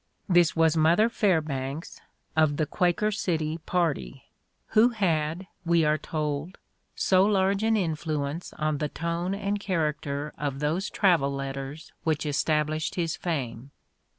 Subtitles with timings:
[0.27, 2.01] This was "Mother" Fairbanks
[2.35, 4.23] of the Quaker City party,
[4.69, 6.57] who had, we are told,
[6.95, 12.95] so large an influence on the tone and character of those travel letters which established
[12.95, 13.69] his fame.